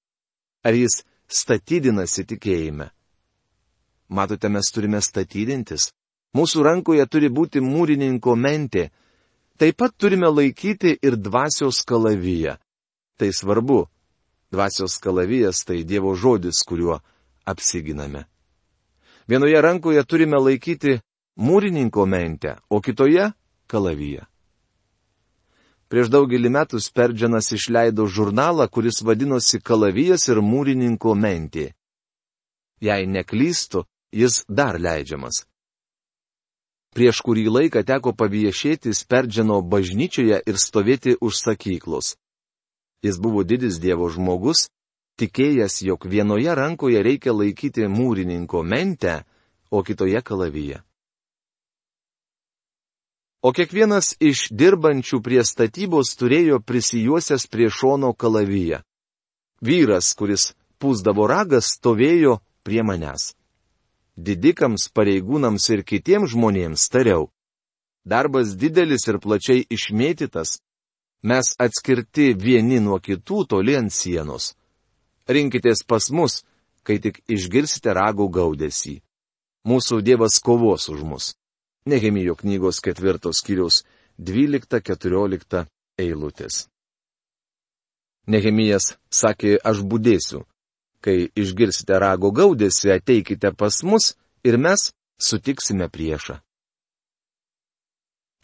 ar 0.64 0.74
jis 0.74 1.04
statydinasi 1.28 2.26
tikėjime. 2.34 2.90
Matote, 4.14 4.50
mes 4.50 4.70
turime 4.74 5.02
statydintis. 5.02 5.92
Mūsų 6.38 6.66
rankoje 6.66 7.06
turi 7.10 7.30
būti 7.30 7.62
mūrininko 7.62 8.36
mentė. 8.36 8.90
Taip 9.58 9.78
pat 9.78 9.94
turime 9.98 10.30
laikyti 10.30 10.98
ir 11.02 11.18
dvasios 11.18 11.82
kalaviją. 11.86 12.58
Tai 13.18 13.30
svarbu. 13.34 13.84
Dvasios 14.54 15.00
kalavijas 15.02 15.64
tai 15.66 15.84
Dievo 15.84 16.14
žodis, 16.14 16.62
kuriuo 16.66 17.00
apsiginame. 17.46 18.26
Vienoje 19.28 19.62
rankoje 19.62 20.04
turime 20.04 20.38
laikyti 20.38 21.00
mūrininko 21.40 22.06
mentę, 22.06 22.58
o 22.70 22.82
kitoje- 22.82 23.32
kalaviją. 23.72 24.26
Prieš 25.88 26.10
daugelį 26.10 26.50
metų 26.50 26.80
Sperdžianas 26.82 27.52
išleido 27.54 28.08
žurnalą, 28.10 28.66
kuris 28.68 29.04
vadinosi 29.06 29.60
Kalavijas 29.62 30.28
ir 30.28 30.42
mūrininko 30.42 31.14
mentė. 31.14 31.74
Jei 32.82 33.06
neklystu, 33.06 33.86
jis 34.12 34.44
dar 34.50 34.80
leidžiamas. 34.82 35.46
Prieš 36.98 37.22
kurį 37.26 37.46
laiką 37.50 37.84
teko 37.86 38.14
paviešėti 38.14 38.94
Sperdžiano 38.94 39.62
bažnyčioje 39.62 40.42
ir 40.46 40.58
stovėti 40.58 41.16
už 41.22 41.38
sakyklos. 41.46 42.16
Jis 43.06 43.18
buvo 43.22 43.44
didis 43.44 43.78
Dievo 43.78 44.10
žmogus 44.10 44.68
tikėjęs, 45.20 45.82
jog 45.88 46.06
vienoje 46.10 46.56
rankoje 46.56 47.04
reikia 47.04 47.34
laikyti 47.34 47.88
mūrininko 47.90 48.64
mentę, 48.64 49.24
o 49.74 49.84
kitoje 49.84 50.22
kalavyje. 50.22 50.82
O 53.44 53.52
kiekvienas 53.52 54.14
iš 54.24 54.48
dirbančių 54.56 55.20
prie 55.24 55.42
statybos 55.44 56.14
turėjo 56.16 56.62
prisijuosęs 56.64 57.48
prie 57.52 57.68
šono 57.68 58.14
kalavyje. 58.14 58.80
Vyras, 59.60 60.14
kuris 60.16 60.54
pūsdavo 60.80 61.28
ragas, 61.28 61.74
stovėjo 61.76 62.38
prie 62.64 62.84
manęs. 62.88 63.34
Didikams, 64.16 64.88
pareigūnams 64.96 65.68
ir 65.74 65.84
kitiems 65.84 66.32
žmonėms 66.32 66.88
tariau. 66.94 67.32
Darbas 68.06 68.56
didelis 68.60 69.08
ir 69.10 69.20
plačiai 69.20 69.66
išmėtytas. 69.68 70.60
Mes 71.24 71.56
atskirti 71.60 72.34
vieni 72.36 72.80
nuo 72.84 73.00
kitų 73.00 73.46
toli 73.50 73.76
ant 73.80 73.92
sienos 73.96 74.54
rinkitės 75.30 75.84
pas 75.88 76.10
mus, 76.12 76.44
kai 76.84 77.00
tik 77.00 77.22
išgirsite 77.32 77.94
ragų 77.96 78.28
gaudesį. 78.30 79.00
Mūsų 79.68 80.02
Dievas 80.04 80.40
kovos 80.44 80.90
už 80.92 81.04
mus. 81.08 81.34
Nehemijo 81.88 82.36
knygos 82.36 82.80
ketvirtos 82.84 83.42
kiriaus 83.44 83.84
12-14 84.20 85.66
eilutės. 86.00 86.68
Nehemijas 88.28 88.96
sakė, 89.12 89.58
aš 89.64 89.84
būdėsiu. 89.84 90.44
Kai 91.04 91.28
išgirsite 91.36 91.98
rago 92.00 92.32
gaudėsi, 92.32 92.92
ateikite 92.92 93.52
pas 93.52 93.82
mus 93.84 94.14
ir 94.48 94.56
mes 94.56 94.92
sutiksime 95.20 95.90
priešą. 95.92 96.40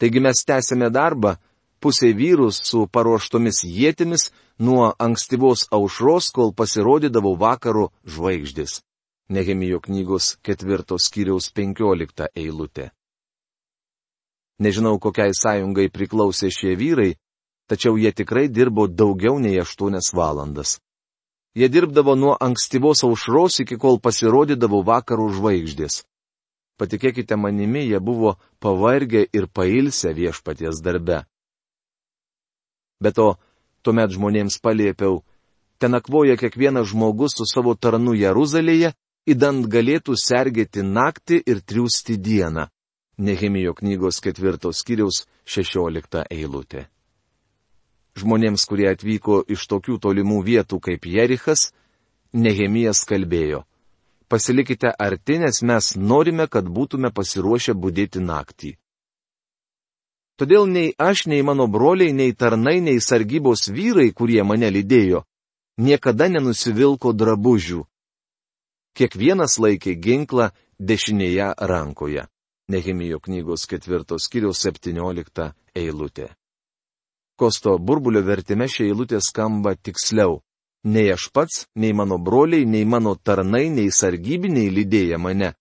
Taigi 0.00 0.20
mes 0.20 0.44
tęsėme 0.48 0.90
darbą, 0.92 1.36
pusė 1.80 2.12
vyrų 2.16 2.50
su 2.52 2.86
paruoštomis 2.92 3.62
jėtimis 3.64 4.28
nuo 4.58 4.92
ankstyvos 4.98 5.66
aušros, 5.72 6.30
kol 6.36 6.52
pasirodydavo 6.52 7.34
vakaro 7.40 7.90
žvaigždės. 8.04 8.80
Nehemijo 9.30 9.80
knygos 9.80 10.36
ketvirtos 10.42 11.06
skyriaus 11.08 11.50
penkiolikta 11.54 12.28
eilutė. 12.34 12.90
Nežinau, 14.60 14.98
kokiai 15.00 15.32
sąjungai 15.32 15.88
priklausė 15.88 16.50
šie 16.52 16.74
vyrai, 16.76 17.14
tačiau 17.70 17.96
jie 17.96 18.12
tikrai 18.12 18.48
dirbo 18.50 18.88
daugiau 18.88 19.38
nei 19.40 19.56
aštuonias 19.62 20.10
valandas. 20.12 20.80
Jie 21.56 21.68
dirbdavo 21.70 22.14
nuo 22.14 22.34
ankstyvos 22.46 23.04
aušros 23.06 23.62
iki 23.64 23.78
kol 23.80 23.98
pasirodydavo 24.02 24.82
vakarų 24.86 25.30
žvaigždės. 25.38 26.02
Patikėkite 26.78 27.36
manimi, 27.36 27.86
jie 27.88 27.98
buvo 28.00 28.36
pavargę 28.60 29.24
ir 29.32 29.48
pailsę 29.48 30.12
viešpaties 30.16 30.82
darbe. 30.84 31.24
Be 33.00 33.12
to, 33.16 33.34
tuomet 33.82 34.12
žmonėms 34.14 34.60
paliepiau, 34.60 35.22
ten 35.80 35.96
nakvoja 35.96 36.36
kiekvienas 36.40 36.92
žmogus 36.92 37.38
su 37.38 37.48
savo 37.48 37.74
tarnu 37.74 38.14
Jeruzalėje, 38.18 38.92
įdant 39.30 39.66
galėtų 39.72 40.16
sergėti 40.20 40.84
naktį 40.84 41.42
ir 41.46 41.64
triūsti 41.64 42.20
dieną. 42.20 42.68
Nehemijo 43.20 43.74
knygos 43.76 44.20
ketvirtos 44.24 44.80
skyriaus 44.80 45.26
šešiolikta 45.44 46.24
eilutė 46.32 46.88
žmonėms, 48.20 48.64
kurie 48.68 48.88
atvyko 48.90 49.42
iš 49.48 49.66
tokių 49.70 49.98
tolimų 50.02 50.40
vietų 50.46 50.80
kaip 50.82 51.06
Jerichas, 51.06 51.70
Nehemijas 52.32 53.02
kalbėjo. 53.08 53.64
Pasilikite 54.30 54.92
arti, 54.94 55.40
nes 55.42 55.62
mes 55.66 55.94
norime, 55.98 56.46
kad 56.46 56.68
būtume 56.70 57.10
pasiruošę 57.10 57.74
būdėti 57.74 58.22
naktį. 58.22 58.76
Todėl 60.40 60.64
nei 60.64 60.94
aš, 60.96 61.26
nei 61.28 61.42
mano 61.44 61.66
broliai, 61.68 62.14
nei 62.16 62.32
tarnai, 62.32 62.78
nei 62.80 62.96
sargybos 63.04 63.68
vyrai, 63.68 64.08
kurie 64.16 64.40
mane 64.40 64.70
lydėjo, 64.72 65.26
niekada 65.76 66.30
nenusivilko 66.32 67.12
drabužių. 67.12 67.82
Kiekvienas 68.96 69.58
laikė 69.60 69.98
ginklą 70.00 70.48
dešinėje 70.80 71.50
rankoje. 71.60 72.24
Nehemijo 72.72 73.20
knygos 73.20 73.66
ketvirtos 73.68 74.30
kiriaus 74.32 74.62
septyniolikta 74.64 75.50
eilutė. 75.76 76.30
Kosto 77.36 77.76
burbulio 77.76 78.22
vertime 78.24 78.68
šia 78.68 78.86
eilutė 78.88 79.20
skamba 79.20 79.74
tiksliau. 79.76 80.40
Nei 80.88 81.12
aš 81.12 81.28
pats, 81.34 81.66
nei 81.76 81.92
mano 81.92 82.16
broliai, 82.16 82.64
nei 82.64 82.86
mano 82.88 83.12
tarnai, 83.12 83.68
nei 83.68 83.92
sargybiniai 83.92 84.72
lydėję 84.72 85.20
mane 85.20 85.52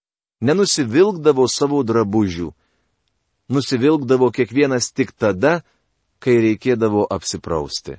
nenusivilkdavo 0.42 1.48
savo 1.52 1.84
drabužių. 1.84 2.54
Nusivilkdavo 3.49 4.29
kiekvienas 4.31 4.91
tik 4.93 5.12
tada, 5.17 5.62
kai 6.19 6.38
reikėdavo 6.43 7.07
apsiprausti. 7.09 7.97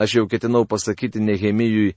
Aš 0.00 0.14
jau 0.18 0.24
ketinau 0.30 0.64
pasakyti 0.66 1.20
Nehemijui, 1.20 1.94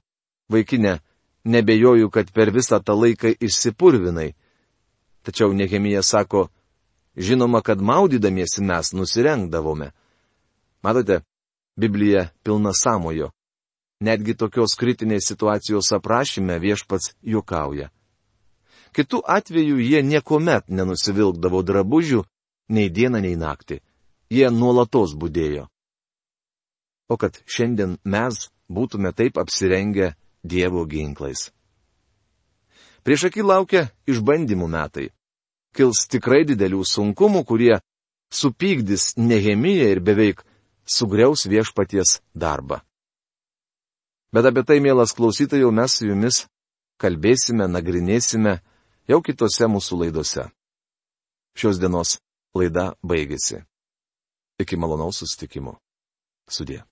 vaikinė, 0.52 0.98
nebejoju, 1.44 2.10
kad 2.10 2.30
per 2.32 2.52
visą 2.54 2.78
tą 2.84 2.94
laiką 2.94 3.32
išsipurvinai. 3.40 4.34
Tačiau 5.24 5.52
Nehemija 5.52 6.02
sako, 6.02 6.48
žinoma, 7.16 7.62
kad 7.62 7.80
maudydamiesi 7.80 8.62
mes 8.62 8.92
nusirengdavome. 8.92 9.90
Matote, 10.82 11.20
Biblija 11.76 12.28
pilna 12.42 12.72
samojo. 12.74 13.32
Netgi 14.00 14.34
tokios 14.34 14.76
kritinės 14.78 15.26
situacijos 15.26 15.90
aprašyme 15.94 16.58
viešpats 16.62 17.14
juokauja. 17.22 17.90
Kitu 18.92 19.20
atveju 19.24 19.78
jie 19.80 20.02
niekuomet 20.02 20.68
nenusivilkdavo 20.68 21.62
drabužių, 21.62 22.22
nei 22.74 22.90
dieną, 22.90 23.20
nei 23.24 23.36
naktį. 23.36 23.80
Jie 24.30 24.48
nuolatos 24.52 25.14
būdėjo. 25.16 25.68
O 27.08 27.16
kad 27.16 27.38
šiandien 27.48 27.96
mes 28.04 28.48
būtume 28.68 29.12
taip 29.16 29.38
apsirengę 29.40 30.14
Dievo 30.44 30.84
ginklais. 30.86 31.48
Prieš 33.02 33.28
akį 33.28 33.42
laukia 33.42 33.88
išbandymų 34.06 34.68
metai. 34.68 35.08
Kils 35.74 36.06
tikrai 36.12 36.44
didelių 36.48 36.84
sunkumų, 36.84 37.44
kurie 37.48 37.80
supykdys 38.32 39.16
Nehemiją 39.16 39.88
ir 39.92 40.00
beveik 40.04 40.44
sugriaus 40.84 41.46
viešpaties 41.48 42.20
darbą. 42.34 42.80
Bet 44.32 44.44
apie 44.44 44.64
tai, 44.64 44.78
mielas 44.84 45.14
klausytojų, 45.16 45.70
mes 45.72 45.94
su 45.96 46.08
jumis 46.08 46.42
kalbėsime, 47.00 47.68
nagrinėsime 47.70 48.58
jau 49.08 49.20
kitose 49.24 49.68
mūsų 49.70 50.02
laidose. 50.04 50.46
Šios 51.58 51.80
dienos 51.80 52.18
laida 52.54 52.92
baigėsi. 53.02 53.64
Iki 54.62 54.78
malonaus 54.78 55.22
susitikimo. 55.22 55.78
Sudė. 56.50 56.82